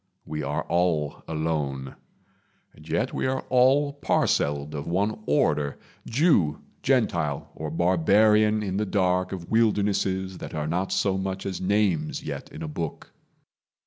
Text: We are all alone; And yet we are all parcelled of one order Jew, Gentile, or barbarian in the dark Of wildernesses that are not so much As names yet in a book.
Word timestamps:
We 0.25 0.41
are 0.41 0.63
all 0.63 1.21
alone; 1.27 1.95
And 2.73 2.89
yet 2.89 3.13
we 3.13 3.27
are 3.27 3.41
all 3.51 3.93
parcelled 3.93 4.73
of 4.73 4.87
one 4.87 5.21
order 5.27 5.77
Jew, 6.07 6.61
Gentile, 6.81 7.51
or 7.53 7.69
barbarian 7.69 8.63
in 8.63 8.77
the 8.77 8.85
dark 8.87 9.31
Of 9.31 9.51
wildernesses 9.51 10.39
that 10.39 10.55
are 10.55 10.65
not 10.65 10.91
so 10.91 11.19
much 11.19 11.45
As 11.45 11.61
names 11.61 12.23
yet 12.23 12.51
in 12.51 12.63
a 12.63 12.67
book. 12.67 13.13